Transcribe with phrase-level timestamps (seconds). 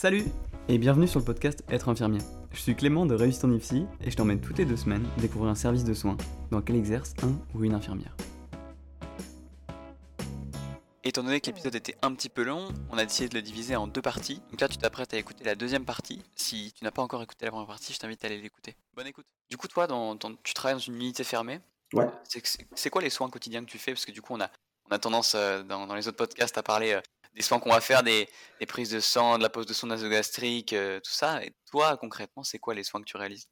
[0.00, 0.24] Salut
[0.70, 2.22] et bienvenue sur le podcast Être infirmier.
[2.52, 5.50] Je suis Clément de Réussite en IFSI et je t'emmène toutes les deux semaines découvrir
[5.50, 6.16] un service de soins
[6.50, 8.16] dans lequel exerce un ou une infirmière.
[11.04, 13.76] Étant donné que l'épisode était un petit peu long, on a décidé de le diviser
[13.76, 14.40] en deux parties.
[14.50, 16.22] Donc là, tu t'apprêtes à écouter la deuxième partie.
[16.34, 18.76] Si tu n'as pas encore écouté la première partie, je t'invite à aller l'écouter.
[18.94, 19.26] Bonne écoute.
[19.50, 21.60] Du coup, toi, dans, tu travailles dans une unité fermée.
[21.92, 22.06] Ouais.
[22.74, 23.92] C'est quoi les soins quotidiens que tu fais?
[23.92, 24.50] Parce que du coup, on a,
[24.88, 27.00] on a tendance euh, dans, dans, les autres podcasts à parler euh,
[27.34, 28.28] des soins qu'on va faire, des,
[28.66, 31.44] prises de sang, de la pose de son nasogastrique, euh, tout ça.
[31.44, 33.48] Et toi, concrètement, c'est quoi les soins que tu réalises?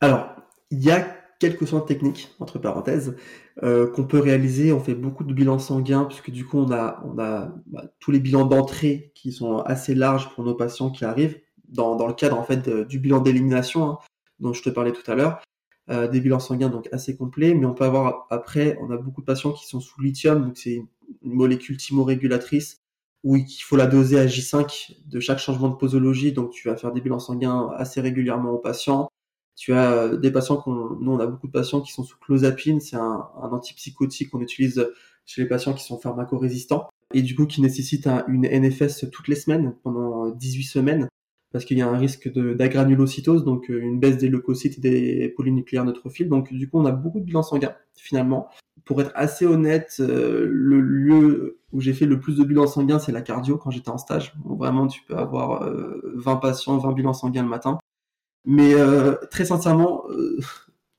[0.00, 0.28] Alors,
[0.70, 1.00] il y a
[1.40, 3.16] quelques soins techniques, entre parenthèses,
[3.62, 4.72] euh, qu'on peut réaliser.
[4.72, 7.52] On fait beaucoup de bilans sanguins, puisque du coup, on a, bah,
[8.00, 12.06] tous les bilans d'entrée qui sont assez larges pour nos patients qui arrivent, dans, dans
[12.06, 13.98] le cadre en fait du bilan d'élimination hein,
[14.40, 15.42] dont je te parlais tout à l'heure.
[15.90, 19.22] Euh, des bilans sanguins donc assez complets, mais on peut avoir après, on a beaucoup
[19.22, 22.82] de patients qui sont sous lithium, donc c'est une molécule thymorégulatrice
[23.24, 26.76] où il faut la doser à J5 de chaque changement de posologie, donc tu vas
[26.76, 29.08] faire des bilans sanguins assez régulièrement aux patients.
[29.56, 32.16] Tu as euh, des patients qu'on, nous on a beaucoup de patients qui sont sous
[32.18, 34.88] clozapine, c'est un, antipsychotique qu'on utilise
[35.26, 39.34] chez les patients qui sont pharmacorésistants et du coup qui nécessite une NFS toutes les
[39.34, 41.08] semaines pendant 18 semaines
[41.52, 45.28] parce qu'il y a un risque d'agranulocytose, donc euh, une baisse des leucocytes et des
[45.30, 46.28] polynucléaires neutrophiles.
[46.28, 48.48] Donc du coup, on a beaucoup de bilans sanguins finalement.
[48.88, 52.98] Pour être assez honnête, euh, le lieu où j'ai fait le plus de bilans sanguins,
[52.98, 54.34] c'est la cardio quand j'étais en stage.
[54.44, 55.70] vraiment, tu peux avoir
[56.14, 57.78] 20 patients, 20 bilans sanguins le matin.
[58.50, 60.40] Mais euh, très sincèrement, euh,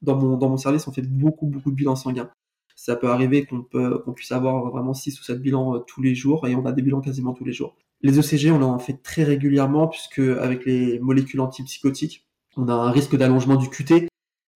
[0.03, 2.29] dans, mon, dans mon service, on fait beaucoup, beaucoup de bilans sanguins.
[2.75, 6.47] Ça peut arriver qu'on puisse avoir vraiment 6 ou 7 bilans euh, tous les jours
[6.47, 7.75] et on a des bilans quasiment tous les jours.
[8.01, 12.91] Les ECG, on en fait très régulièrement puisque avec les molécules antipsychotiques, on a un
[12.91, 14.08] risque d'allongement du QT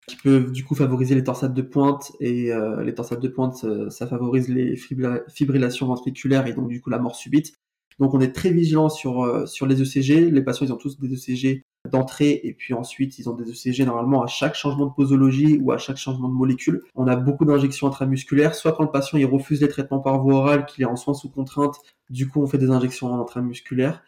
[0.07, 3.65] qui peut du coup favoriser les torsades de pointe et euh, les torsades de pointe
[3.89, 7.53] ça favorise les fibrillations ventriculaires et donc du coup la mort subite.
[7.99, 10.31] Donc on est très vigilant sur sur les ECG.
[10.31, 13.85] Les patients ils ont tous des ECG d'entrée et puis ensuite ils ont des ECG
[13.85, 16.81] normalement à chaque changement de posologie ou à chaque changement de molécule.
[16.95, 20.35] On a beaucoup d'injections intramusculaires, soit quand le patient il refuse les traitements par voie
[20.35, 21.75] orale, qu'il est en soins sous contrainte,
[22.09, 24.01] du coup on fait des injections intramusculaires.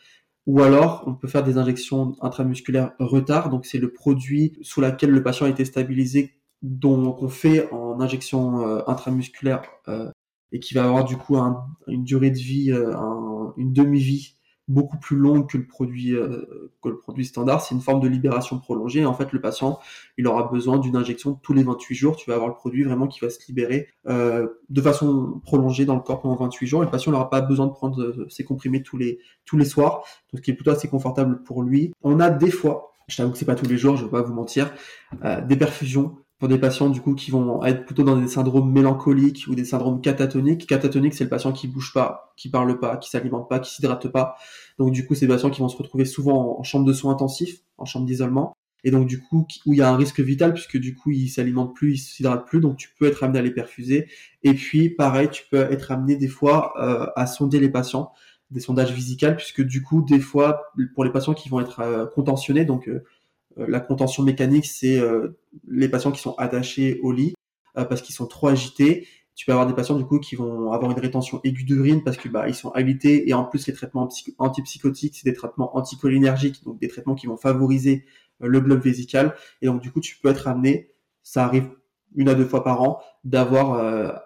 [0.46, 5.10] Ou alors, on peut faire des injections intramusculaires retard, donc c'est le produit sous lequel
[5.10, 10.10] le patient a été stabilisé, dont on fait en injection euh, intramusculaire euh,
[10.52, 11.38] et qui va avoir du coup
[11.88, 12.94] une durée de vie, euh,
[13.58, 14.34] une demi-vie
[14.68, 17.62] beaucoup plus longue que le produit euh, que le produit standard.
[17.62, 19.06] C'est une forme de libération prolongée.
[19.06, 19.80] En fait, le patient,
[20.18, 22.16] il aura besoin d'une injection tous les 28 jours.
[22.16, 25.96] Tu vas avoir le produit vraiment qui va se libérer euh, de façon prolongée dans
[25.96, 26.81] le corps pendant 28 jours.
[26.81, 29.66] Et le patient n'aura pas besoin de prendre euh, ses comprimés tous les tous les
[29.66, 31.94] soirs, donc ce qui est plutôt assez confortable pour lui.
[32.02, 34.22] On a des fois, je t'avoue que c'est pas tous les jours, je vais pas
[34.22, 34.74] vous mentir,
[35.24, 38.72] euh, des perfusions pour des patients du coup qui vont être plutôt dans des syndromes
[38.72, 40.68] mélancoliques ou des syndromes catatoniques.
[40.68, 44.07] Catatonique, c'est le patient qui bouge pas, qui parle pas, qui s'alimente pas, qui s'hydrate
[44.09, 44.35] pas.
[44.78, 47.13] Donc du coup, c'est des patients qui vont se retrouver souvent en chambre de soins
[47.13, 48.56] intensifs, en chambre d'isolement.
[48.84, 51.29] Et donc du coup, où il y a un risque vital puisque du coup, ils
[51.29, 54.07] s'alimentent plus, ils s'hydratent plus, donc tu peux être amené à les perfuser.
[54.44, 58.12] Et puis, pareil, tu peux être amené des fois euh, à sonder les patients,
[58.52, 62.06] des sondages visicales, puisque du coup, des fois, pour les patients qui vont être euh,
[62.06, 63.03] contentionnés, donc euh,
[63.58, 67.34] la contention mécanique, c'est euh, les patients qui sont attachés au lit
[67.78, 69.08] euh, parce qu'ils sont trop agités.
[69.36, 72.16] Tu peux avoir des patients du coup qui vont avoir une rétention aiguë d'urine parce
[72.16, 74.08] que bah ils sont agités et en plus les traitements
[74.38, 78.06] antipsychotiques c'est des traitements anticholinergiques donc des traitements qui vont favoriser
[78.40, 81.70] le globe vésical et donc du coup tu peux être amené, ça arrive
[82.16, 84.24] une à deux fois par an, d'avoir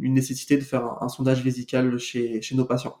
[0.00, 2.96] une nécessité de faire un, sondage vésical chez nos patients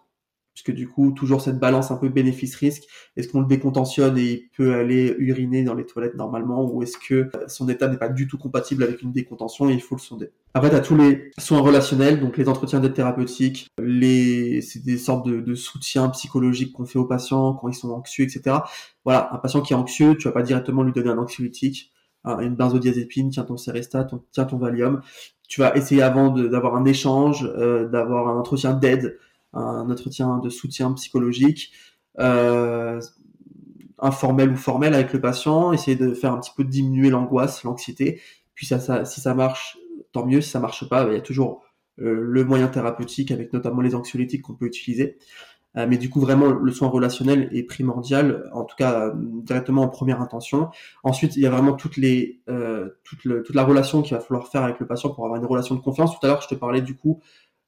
[0.56, 2.84] puisque du coup, toujours cette balance un peu bénéfice-risque.
[3.14, 6.96] Est-ce qu'on le décontentionne et il peut aller uriner dans les toilettes normalement, ou est-ce
[6.96, 10.00] que son état n'est pas du tout compatible avec une décontention et il faut le
[10.00, 10.30] sonder?
[10.54, 14.62] Après, tu as tous les soins relationnels, donc les entretiens d'aide thérapeutique, les...
[14.62, 18.24] c'est des sortes de, de soutien psychologique qu'on fait aux patients quand ils sont anxieux,
[18.24, 18.56] etc.
[19.04, 21.92] Voilà, un patient qui est anxieux, tu vas pas directement lui donner un anxiolytique,
[22.24, 25.00] une benzodiazépine, tiens ton Seresta, tiens ton Valium.
[25.48, 29.16] Tu vas essayer avant d'avoir un échange, euh, d'avoir un entretien d'aide,
[29.56, 31.72] un entretien de soutien psychologique,
[32.18, 33.00] euh,
[33.98, 38.20] informel ou formel avec le patient, essayer de faire un petit peu diminuer l'angoisse, l'anxiété.
[38.54, 39.78] Puis ça, si ça marche,
[40.12, 40.40] tant mieux.
[40.40, 41.62] Si ça marche pas, il y a toujours
[42.00, 45.16] euh, le moyen thérapeutique avec notamment les anxiolytiques qu'on peut utiliser.
[45.76, 49.88] Euh, mais du coup, vraiment, le soin relationnel est primordial, en tout cas directement en
[49.88, 50.70] première intention.
[51.02, 52.40] Ensuite, il y a vraiment toutes les,
[53.04, 55.74] toute, toute la relation qu'il va falloir faire avec le patient pour avoir une relation
[55.74, 56.18] de confiance.
[56.18, 57.20] Tout à l'heure, je te parlais du coup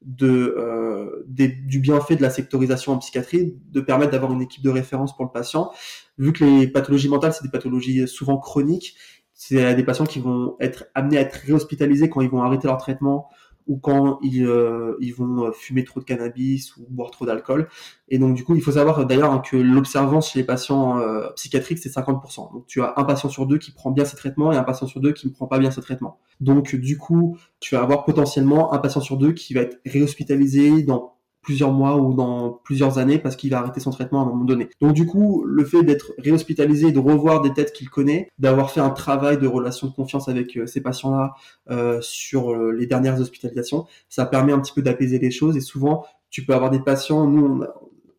[0.03, 4.71] de, euh, du bienfait de la sectorisation en psychiatrie, de permettre d'avoir une équipe de
[4.71, 5.71] référence pour le patient.
[6.19, 8.97] Vu que les pathologies mentales, c'est des pathologies souvent chroniques,
[9.35, 12.79] c'est des patients qui vont être amenés à être réhospitalisés quand ils vont arrêter leur
[12.79, 13.29] traitement
[13.69, 17.69] ou quand ils, euh, ils vont fumer trop de cannabis ou boire trop d'alcool.
[18.09, 21.29] Et donc du coup, il faut savoir d'ailleurs hein, que l'observance chez les patients euh,
[21.37, 22.53] psychiatriques, c'est 50%.
[22.53, 24.87] Donc tu as un patient sur deux qui prend bien ses traitements et un patient
[24.87, 26.19] sur deux qui ne prend pas bien ses traitements.
[26.41, 30.83] Donc du coup, tu vas avoir potentiellement un patient sur deux qui va être réhospitalisé
[30.83, 34.27] dans plusieurs mois ou dans plusieurs années parce qu'il va arrêter son traitement à un
[34.27, 34.69] moment donné.
[34.81, 38.81] Donc du coup, le fait d'être réhospitalisé, de revoir des têtes qu'il connaît, d'avoir fait
[38.81, 41.35] un travail de relation de confiance avec euh, ces patients-là
[41.71, 45.61] euh, sur euh, les dernières hospitalisations, ça permet un petit peu d'apaiser les choses et
[45.61, 47.65] souvent tu peux avoir des patients, nous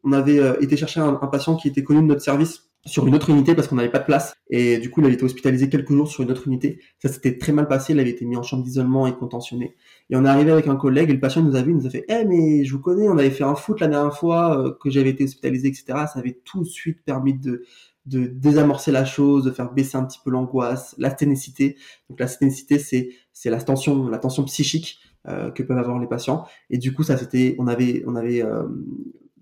[0.04, 3.30] on, avait été chercher un patient qui était connu de notre service sur une autre
[3.30, 4.36] unité parce qu'on n'avait pas de place.
[4.50, 6.80] Et du coup, il avait été hospitalisé quelques jours sur une autre unité.
[7.00, 7.94] Ça s'était très mal passé.
[7.94, 9.76] Il avait été mis en chambre d'isolement et contentionné.
[10.10, 11.86] Et on est arrivé avec un collègue et le patient nous a vu, il nous
[11.86, 14.60] a fait, eh, mais je vous connais, on avait fait un foot la dernière fois
[14.60, 15.84] euh, que j'avais été hospitalisé, etc.
[15.88, 17.64] Ça avait tout de suite permis de,
[18.06, 21.78] de désamorcer la chose, de faire baisser un petit peu l'angoisse, la ténécité.
[22.10, 26.08] Donc la ténécité, c'est, c'est la tension, la tension psychique euh, que peuvent avoir les
[26.08, 26.46] patients.
[26.70, 28.64] Et du coup, ça c'était, on avait, on avait euh,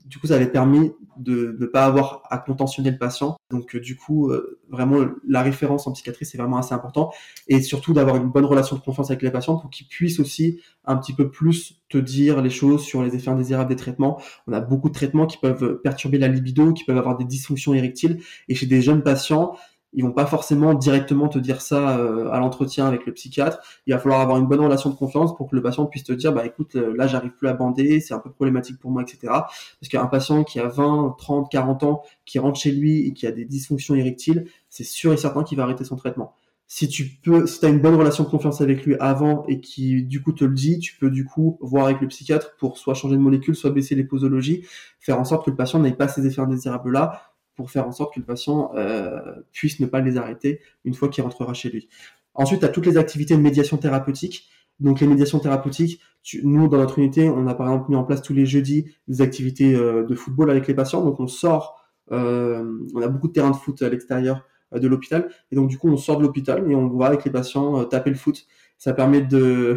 [0.07, 3.37] du coup, ça avait permis de ne pas avoir à contentionner le patient.
[3.49, 7.11] Donc, euh, du coup, euh, vraiment, la référence en psychiatrie, c'est vraiment assez important.
[7.47, 10.59] Et surtout d'avoir une bonne relation de confiance avec les patients pour qu'ils puissent aussi
[10.85, 14.21] un petit peu plus te dire les choses sur les effets indésirables des traitements.
[14.47, 17.73] On a beaucoup de traitements qui peuvent perturber la libido, qui peuvent avoir des dysfonctions
[17.73, 18.21] érectiles.
[18.47, 19.55] Et chez des jeunes patients,
[19.97, 23.57] ils vont pas forcément directement te dire ça euh, à l'entretien avec le psychiatre.
[23.87, 26.13] Il va falloir avoir une bonne relation de confiance pour que le patient puisse te
[26.13, 29.01] dire, bah écoute, euh, là j'arrive plus à bander, c'est un peu problématique pour moi,
[29.01, 29.17] etc.
[29.23, 33.25] Parce qu'un patient qui a 20, 30, 40 ans, qui rentre chez lui et qui
[33.25, 36.35] a des dysfonctions érectiles, c'est sûr et certain qu'il va arrêter son traitement.
[36.67, 40.03] Si tu peux, si as une bonne relation de confiance avec lui avant et qui
[40.03, 42.93] du coup te le dit, tu peux du coup voir avec le psychiatre pour soit
[42.93, 44.63] changer de molécule, soit baisser les posologies,
[44.99, 47.26] faire en sorte que le patient n'ait pas ces effets indésirables là
[47.57, 49.19] pour faire en sorte que le patient euh,
[49.51, 51.89] puisse ne pas les arrêter une fois qu'il rentrera chez lui.
[52.35, 54.47] Ensuite, tu as toutes les activités de médiation thérapeutique.
[54.79, 55.99] Donc les médiations thérapeutiques,
[56.43, 59.21] nous dans notre unité, on a par exemple mis en place tous les jeudis des
[59.21, 61.03] activités euh, de football avec les patients.
[61.03, 61.81] Donc on sort,
[62.11, 62.63] euh,
[62.93, 65.89] on a beaucoup de terrains de foot à l'extérieur de l'hôpital, et donc du coup
[65.89, 68.45] on sort de l'hôpital et on va avec les patients taper le foot.
[68.77, 69.75] Ça permet de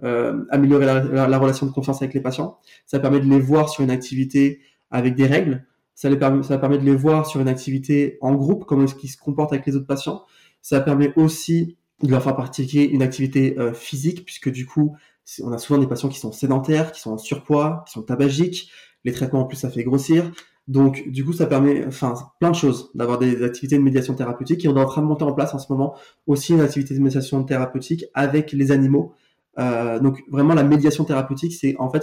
[0.50, 2.58] améliorer la, relation de confiance avec les patients.
[2.86, 4.60] Ça permet de les voir sur une activité
[4.90, 5.64] avec des règles
[5.98, 8.94] ça, les permet, ça permet de les voir sur une activité en groupe, comment est-ce
[8.94, 10.22] qu'ils se comportent avec les autres patients.
[10.62, 14.96] Ça permet aussi de leur faire pratiquer une activité euh, physique, puisque du coup,
[15.42, 18.70] on a souvent des patients qui sont sédentaires, qui sont en surpoids, qui sont tabagiques.
[19.04, 20.30] Les traitements en plus, ça fait grossir.
[20.68, 24.64] Donc, du coup, ça permet, enfin, plein de choses, d'avoir des activités de médiation thérapeutique.
[24.64, 25.96] Et on est en train de monter en place en ce moment
[26.28, 29.14] aussi une activité de médiation thérapeutique avec les animaux.
[29.58, 32.00] Euh, donc vraiment la médiation thérapeutique, c'est en fait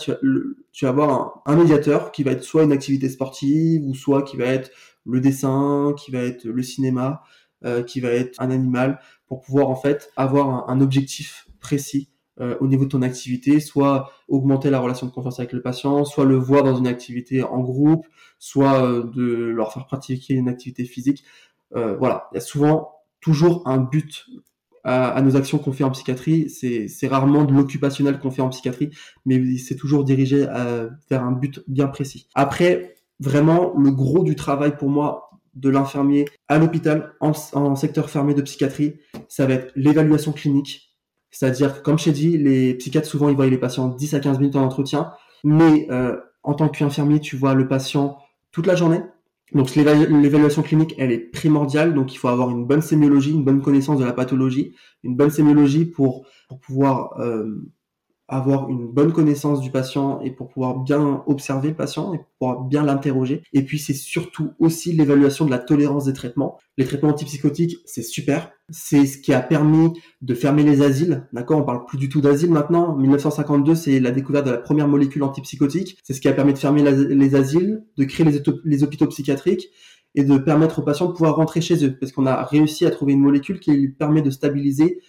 [0.72, 4.36] tu vas, avoir un, médiateur qui va être soit une activité sportive ou soit qui
[4.36, 4.72] va être
[5.06, 7.24] le dessin, qui va être le cinéma,
[7.64, 12.10] euh, qui va être un animal pour pouvoir en fait avoir un, objectif précis
[12.42, 16.04] euh, au niveau de ton activité, soit augmenter la relation de confiance avec le patient,
[16.04, 18.06] soit le voir dans une activité en groupe,
[18.38, 18.82] soit
[19.16, 21.24] de leur faire pratiquer une activité physique.
[21.72, 22.92] voilà, il y a souvent
[23.22, 24.26] toujours un but
[24.86, 26.50] à, nos actions qu'on fait en psychiatrie.
[26.50, 28.92] C'est rarement de l'occupationnel qu'on fait en psychiatrie,
[29.26, 32.28] mais c'est toujours dirigé euh, vers un but bien précis.
[32.36, 38.10] Après, vraiment, le gros du travail pour moi de l'infirmier à l'hôpital en, en, secteur
[38.10, 38.96] fermé de psychiatrie,
[39.28, 40.96] ça va être l'évaluation clinique.
[41.32, 44.20] C'est-à-dire que, comme je t'ai dit, les psychiatres, souvent, ils voient les patients 10 à
[44.20, 45.12] 15 minutes en entretien,
[45.44, 48.18] mais euh, en tant qu'infirmier, tu vois le patient
[48.52, 49.02] toute la journée,
[49.54, 53.62] donc l'évaluation clinique, elle est primordiale, donc il faut avoir une bonne sémiologie, une bonne
[53.62, 56.26] connaissance de la pathologie, une bonne sémiologie pour,
[56.62, 57.62] pouvoir euh,
[58.28, 62.64] avoir une bonne connaissance du patient et pour pouvoir bien observer le patient et pouvoir
[62.64, 63.44] bien l'interroger.
[63.54, 66.58] Et puis c'est surtout aussi l'évaluation de la tolérance des traitements.
[66.78, 68.52] Les traitements antipsychotiques, c'est super.
[68.72, 71.28] C'est ce qui a permis de fermer les asiles.
[71.34, 72.96] D'accord On parle plus du tout d'asile maintenant.
[72.96, 75.98] 1952, c'est la découverte de la première molécule antipsychotique.
[76.04, 79.70] C'est ce qui a permis de fermer les asiles, de créer les, hôpitaux psychiatriques
[80.16, 81.96] et de permettre aux patients de pouvoir rentrer chez eux.
[82.00, 85.00] Parce qu'on a réussi à trouver une molécule qui permet de stabiliser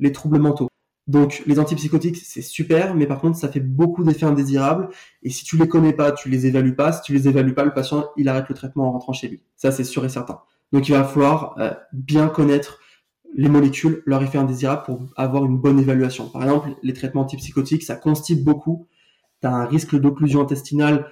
[0.00, 0.68] les troubles mentaux.
[1.06, 4.88] Donc les antipsychotiques, c'est super, mais par contre, ça fait beaucoup d'effets indésirables.
[5.22, 6.92] Et si tu les connais pas, tu les évalues pas.
[6.92, 9.42] Si tu les évalues pas, le patient, il arrête le traitement en rentrant chez lui.
[9.56, 10.40] Ça, c'est sûr et certain.
[10.72, 12.80] Donc il va falloir euh, bien connaître
[13.36, 16.28] les molécules, leur effet indésirable pour avoir une bonne évaluation.
[16.28, 18.86] Par exemple, les traitements antipsychotiques, ça constipe beaucoup.
[19.42, 21.10] Tu as un risque d'occlusion intestinale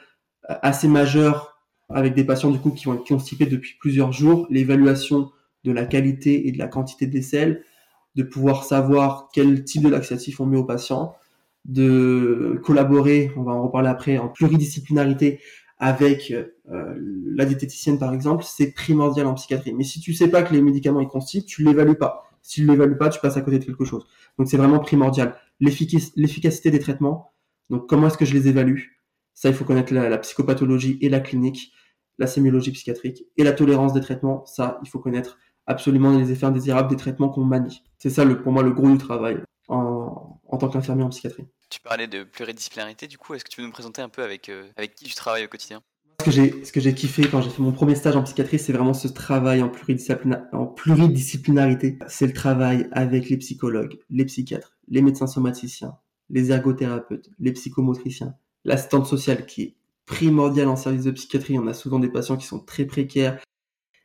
[0.50, 1.58] euh, assez majeur
[1.90, 4.46] avec des patients du coup qui vont être constipés depuis plusieurs jours.
[4.48, 5.30] L'évaluation
[5.64, 7.64] de la qualité et de la quantité des selles
[8.14, 11.14] de pouvoir savoir quel type de laxatif on met aux patients,
[11.64, 15.40] de collaborer, on va en reparler après, en pluridisciplinarité
[15.78, 16.94] avec euh,
[17.34, 19.74] la diététicienne par exemple, c'est primordial en psychiatrie.
[19.74, 22.24] Mais si tu sais pas que les médicaments ils constituent, tu l'évalues pas.
[22.40, 24.06] S'il ne l'évalue pas, tu passes à côté de quelque chose.
[24.38, 25.36] Donc c'est vraiment primordial.
[25.60, 27.32] L'efficacité des traitements,
[27.70, 28.80] donc comment est-ce que je les évalue?
[29.34, 31.72] Ça, il faut connaître la, psychopathologie et la clinique,
[32.18, 34.44] la sémiologie psychiatrique et la tolérance des traitements.
[34.46, 35.38] Ça, il faut connaître
[35.72, 37.82] absolument les effets indésirables des traitements qu'on manie.
[37.98, 39.38] C'est ça, le, pour moi, le gros du travail
[39.68, 41.46] en, en tant qu'infirmier en psychiatrie.
[41.68, 44.48] Tu parlais de pluridisciplinarité, du coup, est-ce que tu peux nous présenter un peu avec,
[44.48, 45.82] euh, avec qui tu travailles au quotidien?
[46.20, 48.58] Ce que j'ai, ce que j'ai kiffé quand j'ai fait mon premier stage en psychiatrie,
[48.58, 49.72] c'est vraiment ce travail en,
[50.52, 51.98] en pluridisciplinarité.
[52.06, 55.96] C'est le travail avec les psychologues, les psychiatres, les médecins somaticiens,
[56.30, 59.76] les ergothérapeutes, les psychomotriciens, l'assistante sociale qui est
[60.06, 61.58] primordiale en service de psychiatrie.
[61.58, 63.40] On a souvent des patients qui sont très précaires,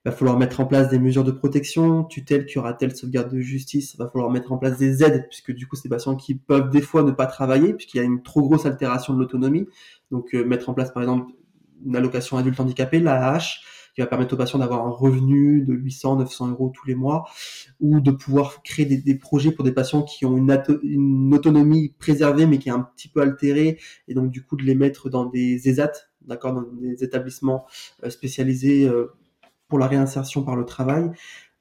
[0.09, 3.97] va falloir mettre en place des mesures de protection, tutelle, curatelle, sauvegarde de justice, il
[3.97, 6.69] va falloir mettre en place des aides, puisque du coup, c'est des patients qui peuvent
[6.69, 9.67] des fois ne pas travailler, puisqu'il y a une trop grosse altération de l'autonomie.
[10.11, 11.33] Donc, euh, mettre en place, par exemple,
[11.85, 13.59] une allocation adulte handicapé, l'AH,
[13.93, 17.25] qui va permettre aux patients d'avoir un revenu de 800, 900 euros tous les mois,
[17.81, 22.45] ou de pouvoir créer des, projets pour des patients qui ont une, une, autonomie préservée,
[22.45, 25.25] mais qui est un petit peu altérée, et donc du coup de les mettre dans
[25.25, 27.65] des ESAT, d'accord, dans des établissements
[28.03, 29.07] euh, spécialisés euh,
[29.67, 31.11] pour la réinsertion par le travail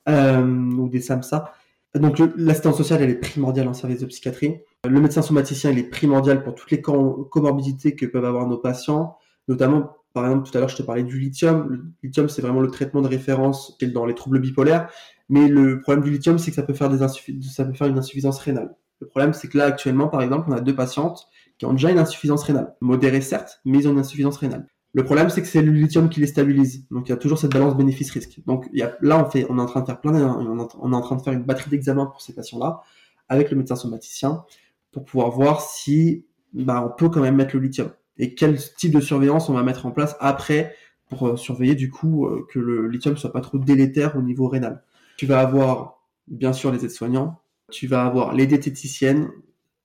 [0.09, 1.53] euh, ou des SAMSA.
[1.95, 4.59] Donc l'assistance sociale, elle est primordiale en service de psychiatrie.
[4.85, 9.17] Le médecin somaticien, il est primordial pour toutes les comorbidités que peuvent avoir nos patients,
[9.49, 11.69] notamment, par exemple, tout à l'heure, je te parlais du lithium.
[11.69, 14.91] Le lithium, c'est vraiment le traitement de référence dans les troubles bipolaires.
[15.29, 17.99] Mais le problème du lithium, c'est que ça peut faire des ça peut faire une
[17.99, 18.77] insuffisance rénale.
[19.01, 21.27] Le problème, c'est que là, actuellement, par exemple, on a deux patientes
[21.59, 22.75] qui ont déjà une insuffisance rénale.
[22.81, 24.67] Modérée, certes, mais ils ont une insuffisance rénale.
[24.93, 26.87] Le problème, c'est que c'est le lithium qui les stabilise.
[26.91, 28.41] Donc, il y a toujours cette balance bénéfice-risque.
[28.47, 31.17] Donc, y a, là, on est en train de faire plein, on, est en train
[31.17, 32.83] de faire une batterie d'examens pour ces patients-là
[33.29, 34.45] avec le médecin somaticien
[34.93, 36.25] pour pouvoir voir si,
[36.55, 39.63] bah, on peut quand même mettre le lithium et quel type de surveillance on va
[39.63, 40.75] mettre en place après
[41.09, 44.49] pour euh, surveiller du coup euh, que le lithium soit pas trop délétère au niveau
[44.49, 44.83] rénal.
[45.17, 47.41] Tu vas avoir bien sûr les aides-soignants,
[47.71, 49.31] tu vas avoir les diététiciennes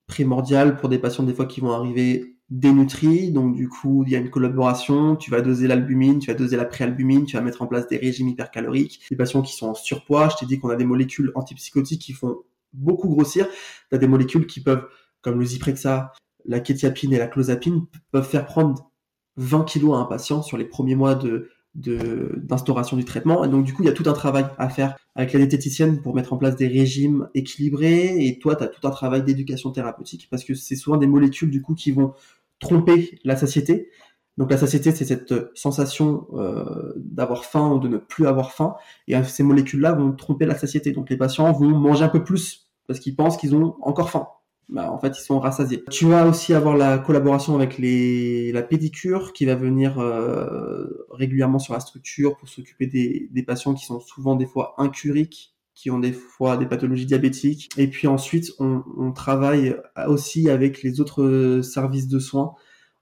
[0.08, 4.16] primordiales pour des patients des fois qui vont arriver dénutris, donc du coup il y
[4.16, 7.62] a une collaboration, tu vas doser l'albumine, tu vas doser la préalbumine, tu vas mettre
[7.62, 10.70] en place des régimes hypercaloriques, des patients qui sont en surpoids, je t'ai dit qu'on
[10.70, 12.40] a des molécules antipsychotiques qui font
[12.74, 13.48] beaucoup grossir,
[13.90, 14.86] tu as des molécules qui peuvent,
[15.22, 16.12] comme le Zyprexa,
[16.46, 18.92] la kétiapine et la clozapine, peuvent faire prendre
[19.38, 23.46] 20 kilos à un patient sur les premiers mois de d'instauration du traitement.
[23.46, 26.02] Et donc, du coup, il y a tout un travail à faire avec la diététicienne
[26.02, 28.26] pour mettre en place des régimes équilibrés.
[28.26, 31.50] Et toi, tu as tout un travail d'éducation thérapeutique parce que c'est souvent des molécules,
[31.50, 32.14] du coup, qui vont
[32.62, 33.90] tromper la satiété.
[34.38, 38.76] Donc la satiété, c'est cette sensation euh, d'avoir faim ou de ne plus avoir faim.
[39.10, 40.94] Et ces molécules-là vont tromper la satiété.
[40.94, 44.28] Donc les patients vont manger un peu plus parce qu'ils pensent qu'ils ont encore faim.
[44.70, 45.84] Bah, en fait, ils sont rassasiés.
[45.90, 51.60] Tu vas aussi avoir la collaboration avec les, la pédicure qui va venir euh, régulièrement
[51.60, 55.90] sur la structure pour s'occuper des, des patients qui sont souvent des fois incuriques qui
[55.90, 57.70] ont des fois des pathologies diabétiques.
[57.76, 59.76] Et puis ensuite, on, travaille
[60.08, 62.54] aussi avec les autres services de soins.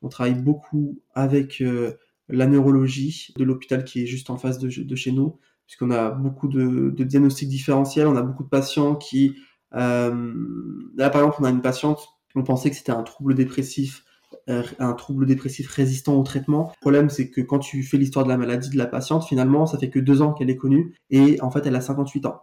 [0.01, 1.91] On travaille beaucoup avec euh,
[2.29, 6.47] la neurologie de l'hôpital qui est juste en face de, chez nous, puisqu'on a beaucoup
[6.47, 8.07] de, de, diagnostics différentiels.
[8.07, 9.35] On a beaucoup de patients qui...
[9.75, 10.33] Euh,
[10.95, 14.05] là, par exemple, on a une patiente, on pensait que c'était un trouble dépressif
[14.47, 16.71] euh, un trouble dépressif résistant au traitement.
[16.77, 19.65] Le problème, c'est que quand tu fais l'histoire de la maladie de la patiente, finalement,
[19.65, 22.41] ça fait que deux ans qu'elle est connue et en fait, elle a 58 ans.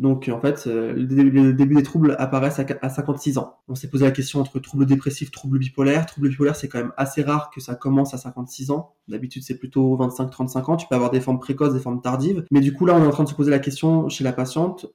[0.00, 3.58] Donc en fait, euh, le début des troubles apparaissent à 56 ans.
[3.68, 6.06] On s'est posé la question entre trouble dépressif, trouble bipolaire.
[6.06, 8.94] Trouble bipolaire, c'est quand même assez rare que ça commence à 56 ans.
[9.08, 10.76] D'habitude, c'est plutôt 25-35 ans.
[10.78, 12.46] Tu peux avoir des formes précoces, des formes tardives.
[12.50, 14.32] Mais du coup, là, on est en train de se poser la question chez la
[14.32, 14.86] patiente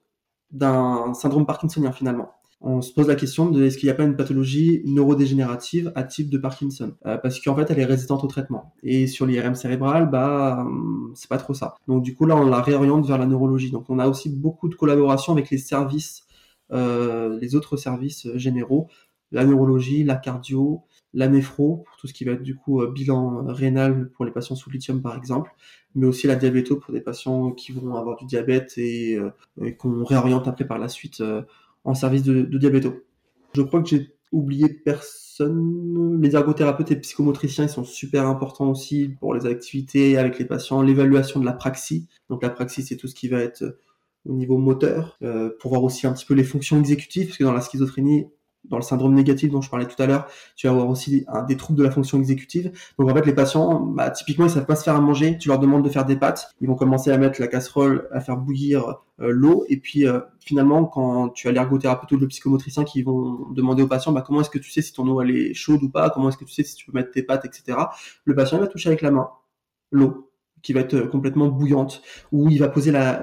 [0.50, 4.04] d'un syndrome parkinsonien finalement on se pose la question de est-ce qu'il n'y a pas
[4.04, 6.94] une pathologie neurodégénérative à type de Parkinson?
[7.06, 8.74] Euh, parce qu'en fait elle est résistante au traitement.
[8.82, 11.74] Et sur l'IRM cérébral bah hum, c'est pas trop ça.
[11.86, 13.70] Donc du coup là on la réoriente vers la neurologie.
[13.70, 16.24] Donc on a aussi beaucoup de collaboration avec les services
[16.72, 18.88] euh, les autres services généraux.
[19.32, 22.90] La neurologie la cardio la néphro pour tout ce qui va être du coup euh,
[22.90, 25.50] bilan rénal pour les patients sous lithium par exemple.
[25.94, 29.18] Mais aussi la diabéto pour des patients qui vont avoir du diabète et
[29.78, 31.22] qu'on réoriente après par la suite
[31.86, 32.94] en service de, de diabéto.
[33.54, 36.20] Je crois que j'ai oublié personne.
[36.20, 40.82] Les ergothérapeutes et psychomotriciens, ils sont super importants aussi pour les activités avec les patients,
[40.82, 42.08] l'évaluation de la praxie.
[42.28, 43.78] Donc la praxie, c'est tout ce qui va être euh,
[44.26, 47.44] au niveau moteur, euh, pour voir aussi un petit peu les fonctions exécutives, parce que
[47.44, 48.26] dans la schizophrénie,
[48.70, 51.56] dans le syndrome négatif dont je parlais tout à l'heure, tu vas avoir aussi des
[51.56, 52.72] troubles de la fonction exécutive.
[52.98, 55.38] Donc en fait, les patients, bah, typiquement, ils savent pas se faire à manger.
[55.38, 58.20] Tu leur demandes de faire des pâtes, ils vont commencer à mettre la casserole, à
[58.20, 62.84] faire bouillir euh, l'eau, et puis euh, finalement, quand tu as l'ergothérapeute ou le psychomotricien
[62.84, 65.30] qui vont demander au patient, bah, comment est-ce que tu sais si ton eau elle
[65.30, 67.44] est chaude ou pas, comment est-ce que tu sais si tu peux mettre tes pâtes,
[67.44, 67.78] etc.
[68.24, 69.28] Le patient il va toucher avec la main
[69.90, 70.25] l'eau
[70.66, 73.22] qui va être complètement bouillante, où il va poser la,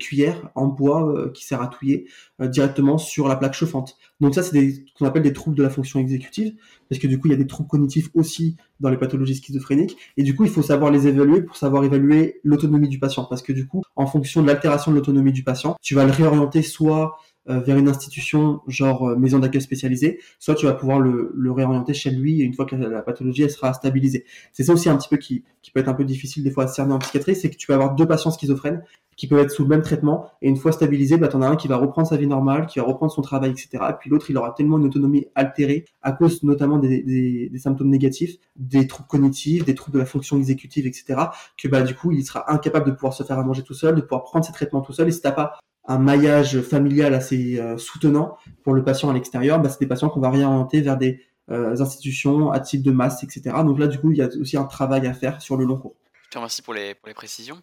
[0.00, 2.08] cuillère en bois euh, qui sert à touiller
[2.40, 3.96] euh, directement sur la plaque chauffante.
[4.20, 6.52] Donc ça, c'est ce qu'on appelle des troubles de la fonction exécutive,
[6.88, 9.96] parce que du coup, il y a des troubles cognitifs aussi dans les pathologies schizophréniques,
[10.16, 13.42] et du coup, il faut savoir les évaluer pour savoir évaluer l'autonomie du patient, parce
[13.42, 16.62] que du coup, en fonction de l'altération de l'autonomie du patient, tu vas le réorienter
[16.62, 17.16] soit
[17.58, 22.10] vers une institution genre euh, maison d'accueil spécialisée, soit tu vas pouvoir le, réorienter chez
[22.10, 24.24] lui une fois que la, pathologie elle sera stabilisée.
[24.52, 26.64] C'est ça aussi un petit peu qui, qui peut être un peu difficile des fois
[26.64, 28.82] à cerner en psychiatrie, c'est que tu vas avoir deux patients schizophrènes
[29.16, 31.48] qui peuvent être sous le même traitement et une fois stabilisé, bah, tu en as
[31.48, 33.68] un qui va reprendre sa vie normale, qui va reprendre son travail, etc.
[33.90, 37.58] Et puis l'autre, il aura tellement une autonomie altérée à cause notamment des, des, des,
[37.58, 41.20] symptômes négatifs, des troubles cognitifs, des troubles de la fonction exécutive, etc.
[41.58, 43.94] que bah du coup, il sera incapable de pouvoir se faire à manger tout seul,
[43.94, 45.08] de pouvoir prendre ses traitements tout seul.
[45.08, 45.58] Et si t'as pas
[45.90, 50.08] un maillage familial assez euh, soutenant pour le patient à l'extérieur, bah, c'est des patients
[50.08, 51.20] qu'on va réorienter vers des
[51.50, 53.56] euh, institutions à type de masse, etc.
[53.64, 55.78] Donc là, du coup, il y a aussi un travail à faire sur le long
[55.78, 55.96] cours.
[56.22, 57.60] Je te remercie pour les, pour les précisions.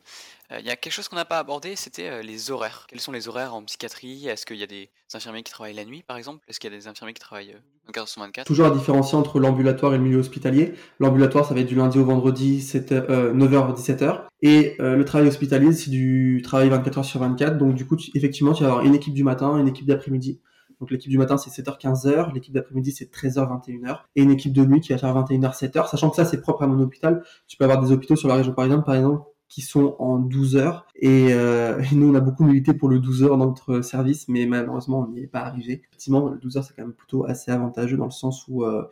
[0.51, 2.86] Euh, il y a quelque chose qu'on n'a pas abordé, c'était euh, les horaires.
[2.88, 4.27] Quels sont les horaires en psychiatrie?
[4.27, 6.44] Est-ce qu'il y a des infirmiers qui travaillent la nuit, par exemple?
[6.48, 7.56] Est-ce qu'il y a des infirmiers qui travaillent
[7.88, 10.74] 24 sur 24 Toujours à différencier entre l'ambulatoire et le milieu hospitalier.
[11.00, 14.22] L'ambulatoire, ça va être du lundi au vendredi, 9h-17h.
[14.42, 17.58] Et euh, le travail hospitalier, c'est du travail 24h sur 24.
[17.58, 20.39] Donc du coup, effectivement, tu vas avoir une équipe du matin, une équipe d'après-midi.
[20.80, 24.80] Donc l'équipe du matin c'est 7h-15h, l'équipe d'après-midi c'est 13h-21h et une équipe de nuit
[24.80, 27.24] qui va faire 21h-7h, sachant que ça c'est propre à mon hôpital.
[27.48, 30.56] Tu peux avoir des hôpitaux sur la région parisienne par exemple qui sont en 12
[30.58, 30.86] heures.
[31.04, 34.46] Euh, et, nous, on a beaucoup milité pour le 12 heures dans notre service, mais
[34.46, 35.82] malheureusement, on n'y est pas arrivé.
[35.88, 38.84] Effectivement, le 12 heures, c'est quand même plutôt assez avantageux dans le sens où euh,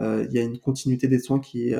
[0.00, 1.76] euh, il y a une continuité des soins qui est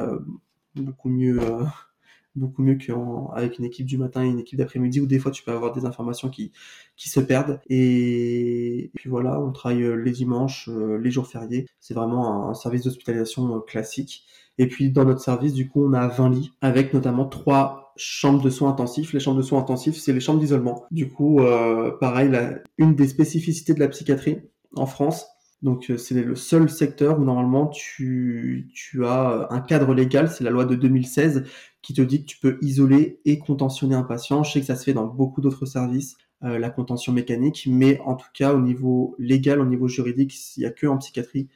[0.77, 1.39] beaucoup mieux
[2.35, 5.43] beaucoup mieux qu'avec une équipe du matin et une équipe d'après-midi où des fois tu
[5.43, 6.51] peux avoir des informations qui,
[6.97, 7.61] qui se perdent.
[7.69, 11.67] Et, puis voilà, on travaille les dimanches, les jours fériés.
[11.79, 14.25] C'est vraiment un, service d'hospitalisation classique.
[14.57, 18.43] Et puis dans notre service, du coup, on a 20 lits avec notamment trois chambres
[18.43, 19.13] de soins intensifs.
[19.13, 20.85] Les chambres de soins intensifs, c'est les chambres d'isolement.
[20.91, 22.31] Du coup, euh, pareil,
[22.79, 24.39] une des spécificités de la psychiatrie
[24.75, 25.27] en France,
[25.63, 30.45] donc euh, c'est le seul secteur où normalement tu, tu as un cadre légal, c'est
[30.45, 31.45] la loi de 2016
[31.83, 34.43] qui te dit que tu peux isoler et contentionner un patient.
[34.43, 38.01] Je sais que ça se fait dans beaucoup d'autres services, euh, la contention mécanique, mais
[38.01, 41.49] en tout cas au niveau légal, au niveau juridique, il n'y a que en psychiatrie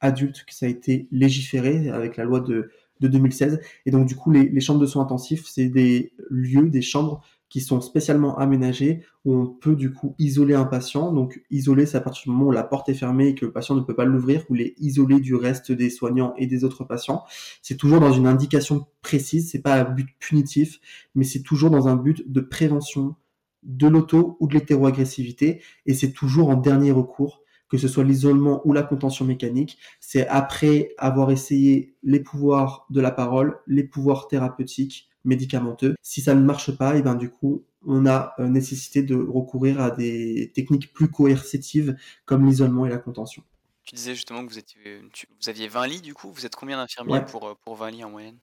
[0.00, 2.70] adulte que ça a été légiféré avec la loi de
[3.04, 3.60] de 2016.
[3.86, 7.60] Et donc, du coup, les, chambres de soins intensifs, c'est des lieux, des chambres qui
[7.60, 11.12] sont spécialement aménagées où on peut du coup isoler un patient.
[11.12, 13.52] Donc isoler, c'est à partir du moment où la porte est fermée et que le
[13.52, 16.82] patient ne peut pas l'ouvrir, ou les isoler du reste des soignants et des autres
[16.82, 17.22] patients.
[17.62, 20.80] C'est toujours dans une indication précise, c'est pas un but punitif,
[21.14, 23.14] mais c'est toujours dans un but de prévention
[23.62, 27.43] de l'auto ou de l'hétéroagressivité, et c'est toujours en dernier recours
[27.74, 33.00] que ce soit l'isolement ou la contention mécanique, c'est après avoir essayé les pouvoirs de
[33.00, 35.96] la parole, les pouvoirs thérapeutiques, médicamenteux.
[36.00, 39.80] Si ça ne marche pas, et ben du coup, on a euh, nécessité de recourir
[39.80, 43.42] à des techniques plus coercitives comme l'isolement et la contention.
[43.82, 45.02] Tu disais justement que vous, étiez,
[45.42, 48.04] vous aviez 20 lits du coup, vous êtes combien d'infirmiers pour, euh, pour 20 lits
[48.04, 48.38] en moyenne?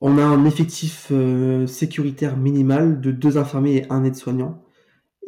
[0.00, 4.62] On a un effectif euh, sécuritaire minimal de deux infirmiers et un aide-soignant.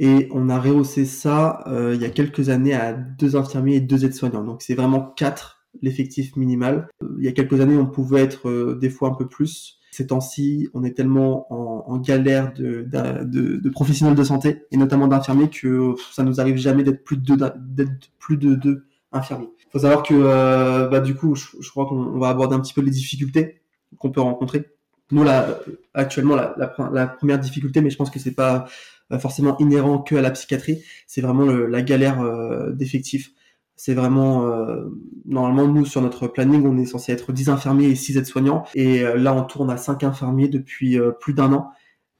[0.02, 3.80] Et on a rehaussé ça euh, il y a quelques années à deux infirmiers et
[3.80, 4.42] deux aides-soignants.
[4.42, 6.88] Donc c'est vraiment quatre l'effectif minimal.
[7.02, 9.78] Euh, il y a quelques années, on pouvait être euh, des fois un peu plus.
[9.90, 15.50] Ces temps-ci, on est tellement en, galère de, de, professionnels de santé et notamment d'infirmiers
[15.50, 17.88] que ça nous arrive jamais d'être plus de deux,
[18.20, 19.50] plus de deux infirmiers.
[19.58, 22.82] Il faut savoir que bah, du coup, je, crois qu'on va aborder un petit peu
[22.82, 23.62] les difficultés
[23.98, 24.64] qu'on peut rencontrer.
[25.10, 25.58] Nous là,
[25.92, 26.54] actuellement, la,
[26.92, 28.68] la première difficulté, mais je pense que c'est pas
[29.18, 30.82] forcément inhérent que à la psychiatrie.
[31.06, 33.32] C'est vraiment la galère euh, d'effectifs.
[33.76, 34.84] C'est vraiment euh,
[35.24, 39.02] normalement nous sur notre planning on est censé être 10 infirmiers et 6 aides-soignants et
[39.02, 41.70] euh, là on tourne à 5 infirmiers depuis plus d'un an.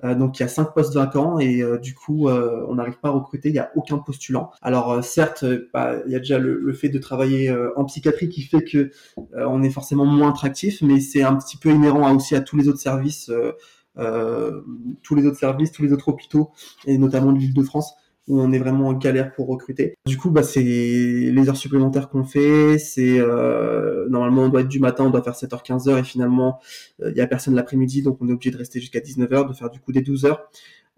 [0.03, 3.51] donc il y a 5 postes vacants et du coup on n'arrive pas à recruter,
[3.51, 4.51] il n'y a aucun postulant.
[4.63, 8.65] Alors certes, bah, il y a déjà le, fait de travailler en psychiatrie qui fait
[8.65, 8.91] que
[9.37, 12.69] on est forcément moins attractif, mais c'est un petit peu inhérent aussi à tous les
[12.69, 13.53] autres services euh,
[13.97, 16.51] tous les autres services, tous les autres hôpitaux,
[16.87, 17.95] et notamment l'île de France,
[18.31, 19.95] où on est vraiment en galère pour recruter.
[20.07, 22.79] Du coup, bah, c'est les heures supplémentaires qu'on fait.
[22.79, 26.61] C'est euh, normalement on doit être du matin, on doit faire 7h 15h et finalement
[27.03, 29.53] euh, il y a personne l'après-midi, donc on est obligé de rester jusqu'à 19h, de
[29.53, 30.49] faire du coup des 12 heures.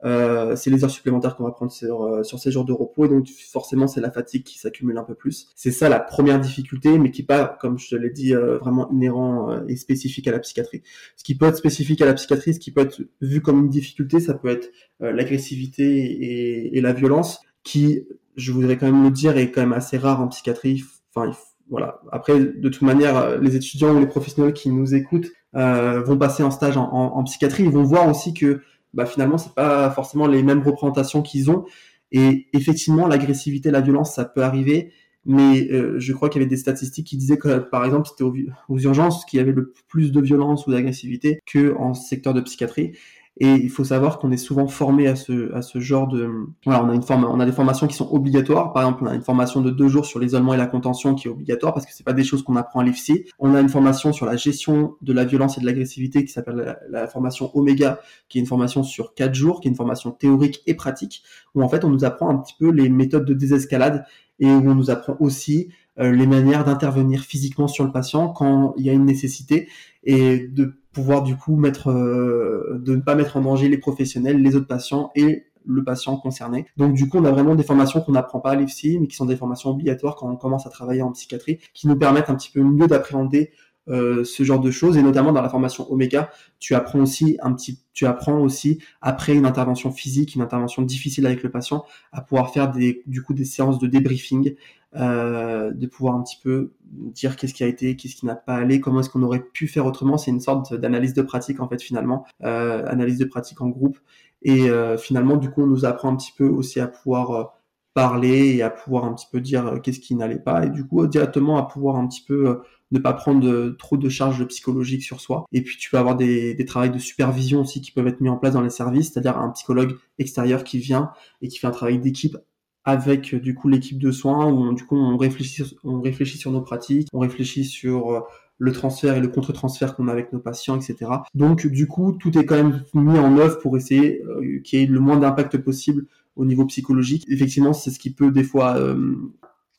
[0.04, 3.04] Euh, c'est les heures supplémentaires qu'on va prendre sur, euh, sur ces jours de repos
[3.04, 5.48] et donc forcément c'est la fatigue qui s'accumule un peu plus.
[5.54, 8.90] C'est ça la première difficulté, mais qui n'est pas, comme je l'ai dit, euh, vraiment
[8.90, 10.82] inhérent et spécifique à la psychiatrie.
[11.16, 13.68] Ce qui peut être spécifique à la psychiatrie, ce qui peut être vu comme une
[13.68, 19.10] difficulté, ça peut être l'agressivité et, et, la violence, qui, je voudrais quand même le
[19.10, 20.84] dire, est quand même assez rare en psychiatrie.
[21.14, 21.32] Enfin,
[21.68, 22.00] voilà.
[22.12, 26.50] Après, de toute manière, les étudiants ou les professionnels qui nous écoutent vont passer en
[26.50, 28.60] stage en, psychiatrie, ils vont voir aussi que
[28.94, 31.64] bah, finalement, c'est pas forcément les mêmes représentations qu'ils ont.
[32.10, 34.92] Et effectivement, l'agressivité, la violence, ça peut arriver.
[35.24, 38.34] Mais je crois qu'il y avait des statistiques qui disaient que, par exemple, c'était aux,
[38.68, 42.40] aux, urgences qu'il y avait le plus de violence ou d'agressivité que en secteur de
[42.40, 42.92] psychiatrie.
[43.38, 46.30] Et il faut savoir qu'on est souvent formé à ce, à ce genre de...
[46.66, 48.72] Voilà, on a, une forme, on a des formations qui sont obligatoires.
[48.74, 51.28] Par exemple, on a une formation de deux jours sur l'isolement et la contention qui
[51.28, 53.24] est obligatoire parce que c'est pas des choses qu'on apprend à l'IFSI.
[53.38, 56.76] On a une formation sur la gestion de la violence et de l'agressivité qui s'appelle
[56.90, 60.62] la, formation Omega, qui est une formation sur quatre jours, qui est une formation théorique
[60.66, 61.22] et pratique,
[61.54, 64.04] où en fait on nous apprend un petit peu les méthodes de désescalade
[64.40, 65.68] et où on nous apprend aussi
[65.98, 69.68] euh, les manières d'intervenir physiquement sur le patient quand il y a une nécessité
[70.04, 74.42] et de pouvoir du coup mettre, euh, de ne pas mettre en danger les professionnels,
[74.42, 76.66] les autres patients et le patient concerné.
[76.76, 79.16] Donc du coup, on a vraiment des formations qu'on n'apprend pas à l'IFSI, mais qui
[79.16, 82.34] sont des formations obligatoires quand on commence à travailler en psychiatrie, qui nous permettent un
[82.34, 83.52] petit peu mieux d'appréhender
[83.88, 87.52] euh, ce genre de choses et notamment dans la formation Omega, tu apprends aussi un
[87.52, 92.20] petit, tu apprends aussi après une intervention physique, une intervention difficile avec le patient, à
[92.20, 94.54] pouvoir faire des, du coup des séances de débriefing,
[94.94, 98.56] euh, de pouvoir un petit peu dire qu'est-ce qui a été, qu'est-ce qui n'a pas
[98.56, 100.18] allé, comment est-ce qu'on aurait pu faire autrement.
[100.18, 103.98] C'est une sorte d'analyse de pratique en fait finalement, euh, analyse de pratique en groupe
[104.42, 107.54] et euh, finalement du coup on nous apprend un petit peu aussi à pouvoir
[107.94, 111.06] parler et à pouvoir un petit peu dire qu'est-ce qui n'allait pas et du coup
[111.06, 115.46] directement à pouvoir un petit peu ne pas prendre trop de charges psychologiques sur soi.
[115.52, 118.28] Et puis tu peux avoir des, des travails de supervision aussi qui peuvent être mis
[118.28, 121.70] en place dans les services, c'est-à-dire un psychologue extérieur qui vient et qui fait un
[121.70, 122.36] travail d'équipe
[122.84, 126.60] avec du coup l'équipe de soins où du coup on réfléchit, on réfléchit sur nos
[126.60, 128.20] pratiques, on réfléchit sur euh,
[128.58, 131.10] le transfert et le contre-transfert qu'on a avec nos patients, etc.
[131.34, 134.82] Donc du coup tout est quand même mis en œuvre pour essayer euh, qu'il y
[134.82, 137.24] ait le moins d'impact possible au niveau psychologique.
[137.28, 139.16] Effectivement, c'est ce qui peut des fois euh,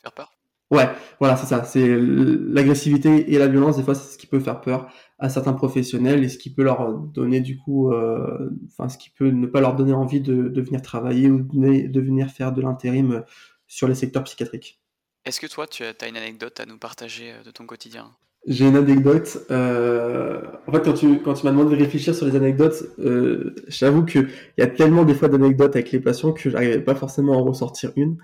[0.02, 0.33] faire peur.
[0.74, 1.64] Ouais, voilà, c'est ça.
[1.64, 5.54] C'est l'agressivité et la violence, des fois, c'est ce qui peut faire peur à certains
[5.54, 9.46] professionnels et ce qui peut leur donner, du coup, euh, enfin, ce qui peut ne
[9.46, 13.24] pas leur donner envie de, de venir travailler ou de, venir faire de l'intérim
[13.68, 14.82] sur les secteurs psychiatriques.
[15.26, 18.10] Est-ce que toi, tu as une anecdote à nous partager euh, de ton quotidien?
[18.48, 19.46] J'ai une anecdote.
[19.52, 20.42] Euh...
[20.68, 24.04] En fait, quand tu, quand tu m'as demandé de réfléchir sur les anecdotes, euh, j'avoue
[24.06, 27.38] qu'il y a tellement des fois d'anecdotes avec les patients que j'arrivais pas forcément à
[27.38, 28.18] en ressortir une.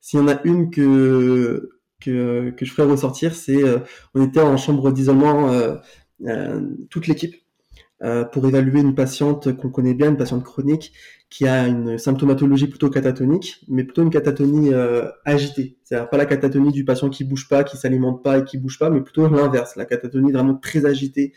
[0.00, 3.78] S'il y en a une que que, je ferais ressortir, c'est euh,
[4.14, 5.76] on était en chambre d'isolement euh,
[6.26, 7.34] euh, toute l'équipe
[8.30, 10.92] pour évaluer une patiente qu'on connaît bien, une patiente chronique
[11.30, 14.70] qui a une symptomatologie plutôt catatonique, mais plutôt une catatonie
[15.24, 15.78] agitée.
[15.82, 18.78] C'est-à-dire pas la catatonie du patient qui bouge pas, qui s'alimente pas et qui bouge
[18.78, 21.32] pas, mais plutôt l'inverse, la catatonie vraiment très agitée,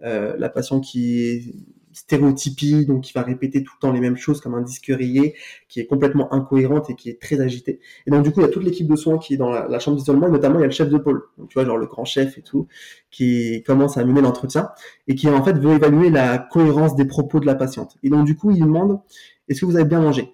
[0.00, 1.54] la patiente qui
[1.92, 5.34] stéréotypie, donc qui va répéter tout le temps les mêmes choses comme un disque rayé,
[5.68, 7.80] qui est complètement incohérente et qui est très agité.
[8.06, 9.78] Et donc du coup, il y a toute l'équipe de soins qui est dans la,
[9.78, 11.86] chambre d'isolement, et notamment il y a le chef de pôle, tu vois, genre le
[11.86, 12.68] grand chef et tout,
[13.10, 14.70] qui commence à mener l'entretien,
[15.08, 17.96] et qui en fait veut évaluer la cohérence des propos de la patiente.
[18.02, 19.00] Et donc du coup, il demande,
[19.48, 20.32] est-ce que vous avez bien mangé?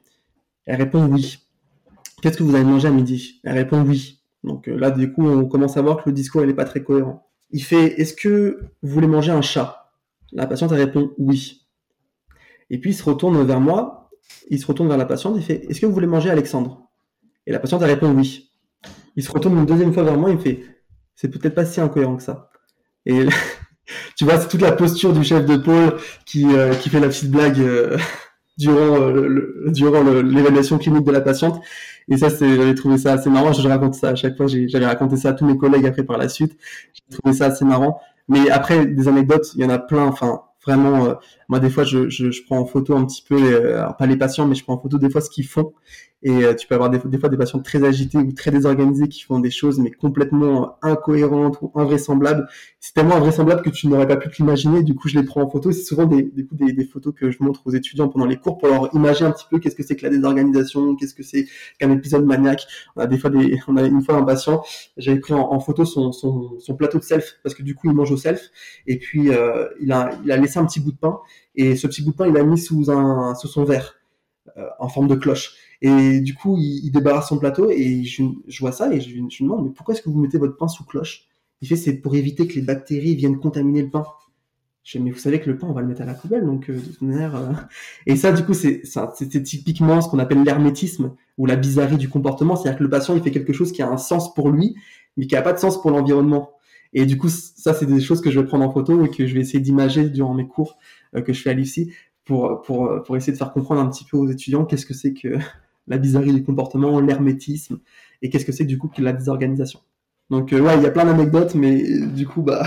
[0.66, 1.38] Elle répond oui.
[2.22, 3.40] Qu'est-ce que vous avez mangé à midi?
[3.44, 4.20] Elle répond oui.
[4.42, 6.82] Donc euh, là, du coup, on commence à voir que le discours, n'est pas très
[6.82, 7.26] cohérent.
[7.50, 9.85] Il fait, est-ce que vous voulez manger un chat?
[10.36, 11.66] La patiente répond oui.
[12.70, 14.10] Et puis il se retourne vers moi,
[14.50, 16.90] il se retourne vers la patiente et fait Est-ce que vous voulez manger Alexandre?
[17.46, 18.52] Et la patiente répond oui.
[19.16, 20.62] Il se retourne une deuxième fois vers moi et il me fait
[21.14, 22.50] C'est peut-être pas si incohérent que ça.
[23.06, 23.26] Et
[24.16, 25.96] tu vois, c'est toute la posture du chef de pôle
[26.26, 27.96] qui, euh, fait la petite blague euh,
[28.58, 31.62] durant, euh, durant l'évaluation clinique de la patiente.
[32.08, 33.54] Et ça, j'avais trouvé ça assez marrant.
[33.54, 34.46] Je raconte ça à chaque fois.
[34.48, 36.58] J'avais raconté ça à tous mes collègues après par la suite.
[36.92, 38.00] J'ai trouvé ça assez marrant.
[38.28, 40.06] Mais après, des anecdotes, il y en a plein.
[40.06, 41.14] Enfin, vraiment, euh,
[41.48, 44.16] moi des fois je, je, prends en photo un petit peu, euh, alors pas les
[44.16, 45.72] patients, mais je prends en photo des fois ce qu'ils font.
[46.26, 49.06] Et euh, tu peux avoir des, des, fois des patients très agités ou très désorganisés
[49.06, 52.48] qui font des choses mais complètement incohérentes ou invraisemblables.
[52.80, 54.82] C'est tellement invraisemblable que tu n'aurais pas pu t'imaginer.
[54.82, 55.70] Du coup, je les prends en photo.
[55.70, 58.58] C'est souvent des, des, des, des, photos que je montre aux étudiants pendant les cours
[58.58, 61.46] pour leur imaginer un petit peu qu'est-ce que c'est que la désorganisation, qu'est-ce que c'est
[61.78, 62.66] qu'un épisode maniaque.
[62.96, 64.64] On a des fois des, on a une fois un patient,
[64.96, 67.94] j'avais pris en, photo son, son, son, plateau de self parce que du coup il
[67.94, 68.50] mange au self
[68.88, 71.20] et puis euh, il a, il a laissé un petit bout de pain
[71.54, 73.94] et ce petit bout de pain il l'a mis sous un, sous son verre
[74.56, 75.54] euh, en forme de cloche.
[75.82, 78.22] Et du coup, il, débarrasse son plateau et je,
[78.60, 80.84] vois ça et je, lui demande, mais pourquoi est-ce que vous mettez votre pain sous
[80.84, 81.28] cloche?
[81.62, 84.04] Il fait, c'est pour éviter que les bactéries viennent contaminer le pain.
[84.84, 86.44] Je dis, mais vous savez que le pain, on va le mettre à la poubelle,
[86.44, 87.34] donc euh, de toute manière.
[87.34, 87.52] Euh.
[88.06, 88.82] Et ça, du coup, c'est
[89.42, 92.56] typiquement ce qu'on appelle l'hermétisme ou la bizarrerie du comportement.
[92.56, 94.76] C'est-à-dire que le patient, il fait quelque chose qui a un sens pour lui,
[95.16, 96.52] mais qui n'a pas de sens pour l'environnement.
[96.92, 99.26] Et du coup, ça, c'est des choses que je vais prendre en photo et que
[99.26, 100.78] je vais essayer d'imager durant mes cours
[101.24, 101.92] que je fais à l'IFSI
[102.24, 105.14] pour, pour, pour essayer de faire comprendre un petit peu aux étudiants qu'est-ce que c'est
[105.14, 105.36] que
[105.86, 107.78] la bizarrerie du comportement, l'hermétisme,
[108.22, 109.80] et qu'est-ce que c'est du coup que la désorganisation.
[110.30, 112.66] Donc euh, ouais, il y a plein d'anecdotes, mais du coup, bah,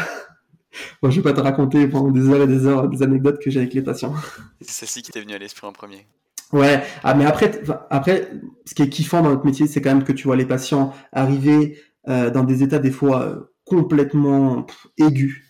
[1.01, 3.49] Bon, je vais pas te raconter pendant des heures et des heures des anecdotes que
[3.49, 4.13] j'ai avec les patients.
[4.61, 6.05] C'est celle-ci qui t'est venue à l'esprit en premier.
[6.51, 8.31] Ouais, ah, mais après, après,
[8.65, 10.93] ce qui est kiffant dans notre métier, c'est quand même que tu vois les patients
[11.11, 14.65] arriver euh, dans des états des fois euh, complètement
[14.97, 15.43] aigus.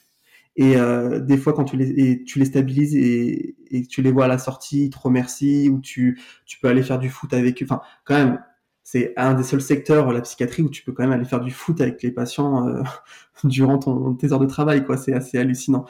[0.58, 0.76] Et
[1.22, 4.28] des fois, quand tu les, et tu les stabilises et, et tu les vois à
[4.28, 7.66] la sortie, ils te remercient, ou tu, tu peux aller faire du foot avec eux.
[7.66, 8.44] Enfin, quand même,
[8.84, 11.52] c'est un des seuls secteurs, la psychiatrie, où tu peux quand même aller faire du
[11.52, 12.82] foot avec les patients euh,
[13.44, 14.98] durant ton, tes heures de travail, quoi.
[14.98, 15.86] C'est assez hallucinant.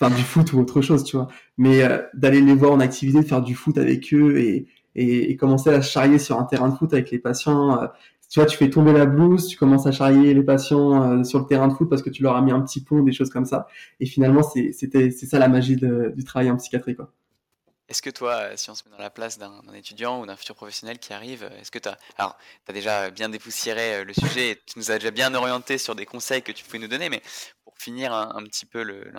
[0.00, 1.28] Enfin, du foot ou autre chose, tu vois.
[1.58, 5.30] Mais euh, d'aller les voir en activité, de faire du foot avec eux et, et,
[5.30, 7.80] et, commencer à charrier sur un terrain de foot avec les patients.
[7.82, 7.86] Euh,
[8.32, 11.40] tu vois, tu fais tomber la blouse, tu commences à charrier les patients euh, sur
[11.40, 13.28] le terrain de foot parce que tu leur as mis un petit pont, des choses
[13.28, 13.66] comme ça.
[14.00, 17.12] Et finalement, c'est ça la magie de, du travail en psychiatrie, quoi.
[17.92, 20.54] Est-ce que toi, si on se met dans la place d'un étudiant ou d'un futur
[20.54, 22.38] professionnel qui arrive, est-ce que tu as.
[22.72, 26.06] Déjà bien dépoussiéré euh, le sujet et tu nous as déjà bien orienté sur des
[26.06, 27.20] conseils que tu pouvais nous donner, mais
[27.64, 29.12] pour finir un, petit peu le,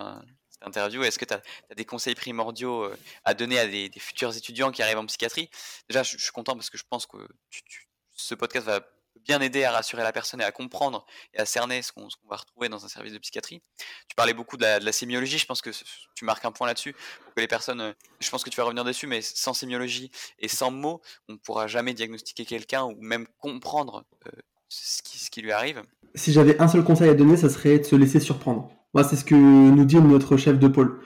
[0.50, 1.40] cette interview, est-ce que tu as,
[1.76, 5.48] des conseils primordiaux euh, à donner à des, futurs étudiants qui arrivent en psychiatrie?
[5.88, 7.18] Déjà, je, suis content parce que je pense que
[8.10, 8.80] ce podcast va
[9.24, 12.36] bien aider à rassurer la personne et à comprendre et à cerner ce qu'on va
[12.36, 13.62] retrouver dans un service de psychiatrie.
[14.08, 15.70] Tu parlais beaucoup de la, sémiologie, je pense que
[16.14, 18.84] tu marques un point là-dessus, que les personnes, euh, je pense que tu vas revenir
[18.84, 23.26] dessus, mais sans sémiologie et sans mots, on ne pourra jamais diagnostiquer quelqu'un ou même
[23.38, 24.30] comprendre euh,
[24.68, 25.82] ce, qui, ce qui lui arrive.
[26.14, 28.70] Si j'avais un seul conseil à donner, ça serait de se laisser surprendre.
[28.92, 31.00] Moi, c'est ce que nous dit notre chef de pôle.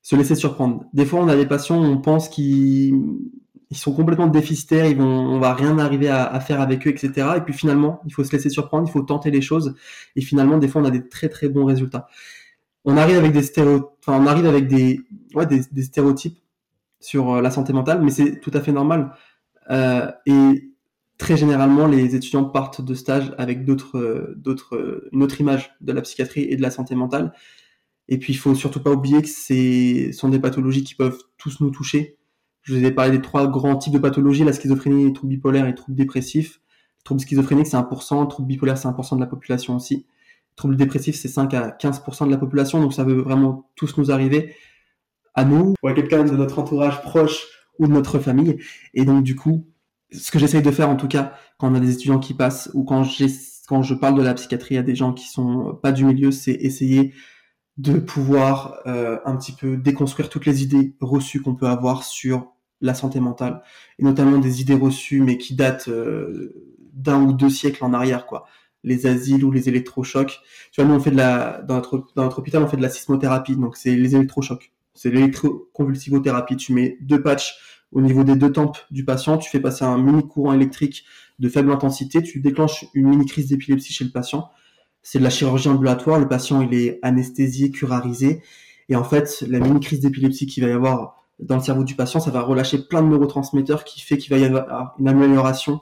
[0.00, 0.84] Se laisser surprendre.
[0.92, 2.94] Des fois, on a des patients, on pense qu'ils
[3.70, 7.28] ils sont complètement déficitaires, ils vont, on va rien arriver à, faire avec eux, etc.
[7.36, 9.74] Et puis finalement, il faut se laisser surprendre, il faut tenter les choses.
[10.16, 12.06] Et finalement, des fois, on a des très très bons résultats.
[12.84, 13.42] On arrive avec des
[15.82, 16.38] stéréotypes,
[17.04, 19.12] sur euh, la santé mentale, mais c'est tout à fait normal.
[19.70, 20.70] Euh, et
[21.18, 26.44] très généralement, les étudiants partent de stage avec d'autres, une autre image de la psychiatrie
[26.44, 27.32] et de la santé mentale.
[28.08, 31.60] Et puis, il faut surtout pas oublier que c'est sont des pathologies qui peuvent tous
[31.60, 32.18] nous toucher
[32.64, 35.64] je vous ai parlé des trois grands types de pathologies, la schizophrénie, les troubles bipolaires
[35.64, 36.60] et les troubles dépressifs.
[36.98, 39.96] Les troubles schizophréniques, c'est 1%, les troubles bipolaires, c'est 1% de la population aussi.
[39.96, 43.98] Les troubles dépressifs, c'est 5 à 15% de la population, donc ça veut vraiment tous
[43.98, 44.54] nous arriver
[45.34, 47.46] à nous, ou à quelqu'un de notre entourage proche
[47.78, 48.56] ou de notre famille.
[48.94, 49.66] Et donc, du coup,
[50.10, 52.70] ce que j'essaye de faire, en tout cas, quand on a des étudiants qui passent,
[52.72, 53.06] ou quand,
[53.68, 56.52] quand je parle de la psychiatrie à des gens qui sont pas du milieu, c'est
[56.52, 57.12] essayer
[57.76, 62.53] de pouvoir euh, un petit peu déconstruire toutes les idées reçues qu'on peut avoir sur
[62.80, 63.62] la santé mentale,
[63.98, 66.54] et notamment des idées reçues, mais qui datent euh,
[66.92, 68.46] d'un ou deux siècles en arrière, quoi.
[68.82, 70.40] Les asiles ou les électrochocs.
[70.70, 72.82] Tu vois, nous, on fait de la, dans notre, dans notre hôpital, on fait de
[72.82, 74.72] la sismothérapie, donc c'est les électrochocs.
[74.92, 76.56] C'est l'électroconvulsivothérapie.
[76.56, 77.56] Tu mets deux patchs
[77.94, 81.04] au niveau des deux tempes du patient, tu fais passer un mini courant électrique
[81.38, 84.50] de faible intensité, tu déclenches une mini crise d'épilepsie chez le patient.
[85.02, 88.42] C'est de la chirurgie ambulatoire, le patient il est anesthésié, curarisé,
[88.88, 91.94] et en fait la mini crise d'épilepsie qu'il va y avoir dans le cerveau du
[91.94, 95.80] patient, ça va relâcher plein de neurotransmetteurs qui fait qu'il va y avoir une amélioration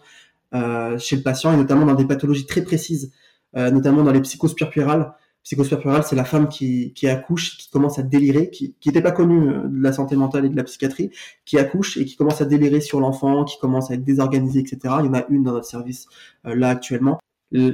[0.55, 3.13] euh, chez le patient et notamment dans des pathologies très précises,
[3.57, 5.15] euh, notamment dans les psychoses puerpérales.
[5.45, 9.67] Psychose c'est la femme qui, accouche, qui commence à délirer, qui n'était pas connue euh,
[9.67, 11.11] de la santé mentale et de la psychiatrie,
[11.45, 14.79] qui accouche et qui commence à délirer sur l'enfant, qui commence à être désorganisée, etc.
[15.01, 16.07] Il y en a une dans notre service
[16.45, 17.19] là actuellement.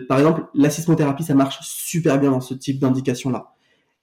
[0.08, 3.54] par exemple, la sismothérapie, ça marche super bien dans ce type d'indication-là.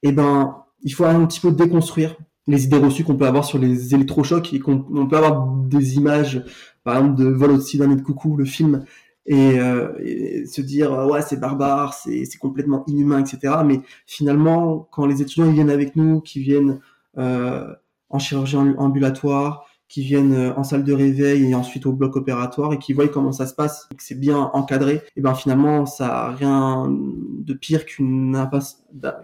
[0.03, 2.15] Eh ben, il faut un petit peu déconstruire
[2.47, 6.43] les idées reçues qu'on peut avoir sur les électrochocs et qu'on peut avoir des images,
[6.83, 8.85] par exemple, de Vol au-dessus d'un de coucou, le film,
[9.25, 13.55] et, euh, se dire ouais c'est barbare, c'est complètement inhumain, etc.
[13.65, 16.79] Mais finalement, quand les étudiants ils viennent avec nous, qui viennent
[17.17, 17.73] euh,
[18.09, 22.73] en chirurgie ambulatoire, qui viennent euh, en salle de réveil et ensuite au bloc opératoire
[22.73, 26.25] et qui voient comment ça se passe, que c'est bien encadré, et ben finalement ça
[26.25, 28.37] a rien de pire qu'une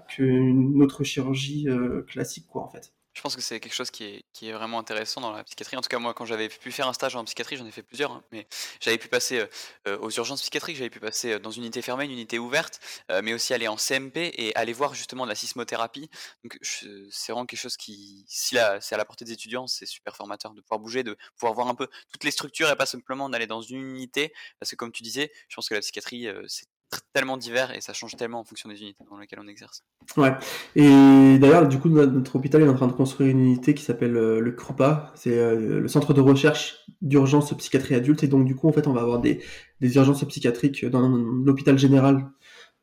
[0.08, 2.94] qu'une autre chirurgie euh, classique quoi en fait.
[3.14, 5.76] Je pense que c'est quelque chose qui est, vraiment intéressant dans la psychiatrie.
[5.76, 7.84] En tout cas, moi, quand j'avais pu faire un stage en psychiatrie, j'en ai fait
[7.84, 8.48] plusieurs, hein, mais
[8.80, 9.48] j'avais pu passer euh,
[9.88, 12.80] euh, aux urgences psychiatriques, j'avais pu passer euh, dans une unité fermée, une unité ouverte,
[13.24, 16.10] mais aussi aller en CMP et aller voir justement de la sismothérapie.
[16.44, 20.16] Donc, c'est vraiment quelque chose qui, si c'est à la portée des étudiants, c'est super
[20.16, 23.30] formateur de pouvoir bouger, de pouvoir voir un peu toutes les structures et pas simplement
[23.30, 24.34] d'aller dans une unité.
[24.60, 26.68] Parce que, comme tu disais, je pense que la psychiatrie, c'est
[27.14, 29.84] tellement divers et ça change tellement en fonction des unités dans lesquelles on exerce.
[30.18, 30.34] Ouais.
[30.76, 34.16] Et d'ailleurs, du coup, notre hôpital est en train de construire une unité qui s'appelle
[34.16, 38.24] euh, le CRUPA, c'est euh, le Centre de recherche d'urgence psychiatrie adulte.
[38.24, 39.42] Et donc, du coup, en fait, on va avoir des,
[39.80, 42.30] des urgences psychiatriques dans l'hôpital général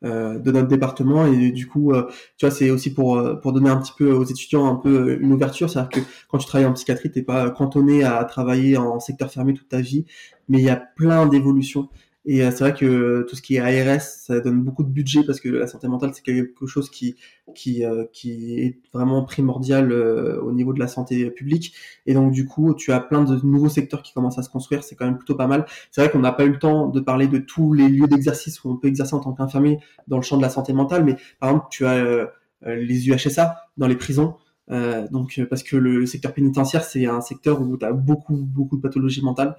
[0.03, 1.25] euh, de notre département.
[1.25, 1.93] Et du coup,
[2.37, 5.33] tu vois, c'est aussi pour pour donner un petit peu aux étudiants un peu une
[5.33, 9.31] ouverture, c'est-à-dire que quand tu travailles en psychiatrie, t'es pas cantonné à travailler en secteur
[9.31, 10.05] fermé toute ta vie,
[10.47, 11.89] mais il y a plein d'évolutions
[12.31, 15.39] Et c'est vrai que tout ce qui est ARS, ça donne beaucoup de budget parce
[15.39, 17.15] que la santé mentale, c'est quelque chose qui,
[17.55, 21.73] qui, qui est vraiment primordial au niveau de la santé publique.
[22.05, 24.83] Et donc, du coup, tu as plein de nouveaux secteurs qui commencent à se construire.
[24.83, 25.65] C'est quand même plutôt pas mal.
[25.89, 28.63] C'est vrai qu'on n'a pas eu le temps de parler de tous les lieux d'exercice
[28.63, 31.05] où on peut exercer en tant qu'infirmier dans le champ de la santé mentale.
[31.05, 32.29] Mais par exemple, tu as
[32.63, 34.35] les UHSA dans les prisons.
[34.71, 38.35] Euh, donc euh, parce que le, secteur pénitentiaire c'est un secteur où tu as beaucoup
[38.35, 39.55] beaucoup de pathologies mentales.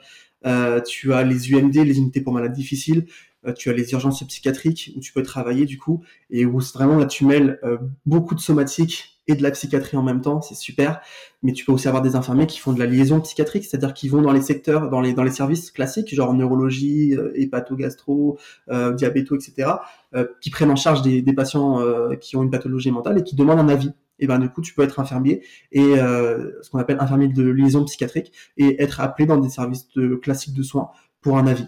[0.46, 3.06] Euh, tu as les UMD, les unités pour malades difficiles.
[3.46, 6.96] Euh, tu as les urgences psychiatriques où tu peux travailler du coup et où vraiment
[6.96, 7.60] là tu mêles
[8.06, 11.00] beaucoup de somatique et de la psychiatrie en même temps, c'est super.
[11.42, 14.10] Mais tu peux aussi avoir des infirmiers qui font de la liaison psychiatrique, c'est-à-dire qu'ils
[14.10, 18.38] vont dans les secteurs, dans les dans les services classiques, genre neurologie, hépatogastro,
[18.70, 19.70] euh, diabéto, etc.,
[20.40, 21.80] qui prennent en charge des, des patients
[22.20, 24.74] qui ont une pathologie mentale et qui demandent un avis et ben du coup tu
[24.74, 29.26] peux être infirmier et euh, ce qu'on appelle infirmier de liaison psychiatrique et être appelé
[29.26, 31.66] dans des services de, classiques de soins pour un avis.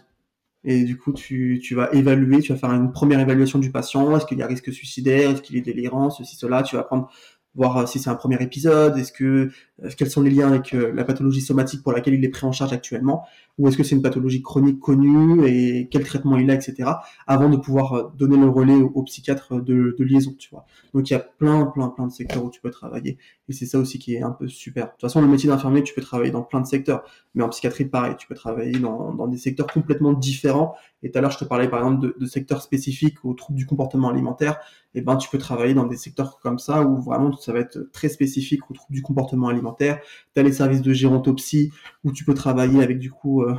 [0.64, 4.16] Et du coup, tu, tu vas évaluer, tu vas faire une première évaluation du patient.
[4.16, 5.30] Est-ce qu'il y a risque suicidaire?
[5.30, 6.08] Est-ce qu'il est délirant?
[6.10, 6.62] Ceci, cela.
[6.62, 7.10] Tu vas prendre
[7.54, 9.50] voir euh, si c'est un premier épisode, est-ce que
[9.82, 12.46] euh, quels sont les liens avec euh, la pathologie somatique pour laquelle il est pris
[12.46, 13.26] en charge actuellement,
[13.58, 16.90] ou est-ce que c'est une pathologie chronique connue et quel traitement il a, etc.
[17.26, 20.64] Avant de pouvoir donner le relais au, psychiatre de, de, liaison, tu vois.
[20.94, 23.66] Donc il y a plein, plein, plein de secteurs où tu peux travailler, et c'est
[23.66, 24.86] ça aussi qui est un peu super.
[24.86, 27.48] De toute façon, le métier d'infirmier, tu peux travailler dans plein de secteurs, mais en
[27.50, 30.74] psychiatrie, pareil, tu peux travailler dans, dans des secteurs complètement différents.
[31.02, 33.58] Et tout à l'heure, je te parlais par exemple de, de secteurs spécifiques aux troubles
[33.58, 34.60] du comportement alimentaire
[34.94, 37.60] et eh ben tu peux travailler dans des secteurs comme ça où vraiment ça va
[37.60, 40.00] être très spécifique au trouble du comportement alimentaire.
[40.34, 41.72] Tu as les services de gérontopsie
[42.04, 43.56] où tu peux travailler avec du coup euh,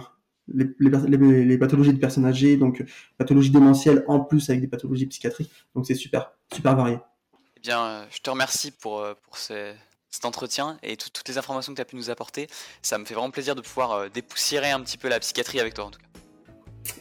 [0.47, 2.83] les, les, les, pathologies de personnes âgées, donc
[3.17, 5.51] pathologies démentielles en plus avec des pathologies psychiatriques.
[5.75, 6.97] Donc c'est super, super varié.
[7.57, 9.75] Eh bien, euh, je te remercie pour, euh, pour cet
[10.23, 12.47] entretien et toutes les informations que tu as pu nous apporter.
[12.81, 15.85] Ça me fait vraiment plaisir de pouvoir dépoussiérer un petit peu la psychiatrie avec toi
[15.85, 16.07] en tout cas.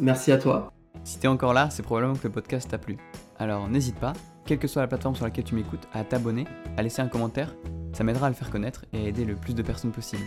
[0.01, 0.73] Merci à toi.
[1.05, 2.97] Si tu es encore là, c'est probablement que le podcast t'a plu.
[3.43, 4.13] Alors n'hésite pas,
[4.47, 7.57] quelle que soit la plateforme sur laquelle tu m'écoutes, à t'abonner, à laisser un commentaire,
[7.93, 10.23] ça m'aidera à le faire connaître et à aider le plus de personnes possible.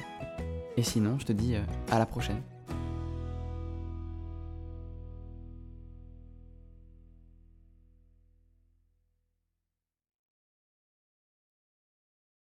[0.75, 2.41] Et sinon, je te dis euh, à la prochaine.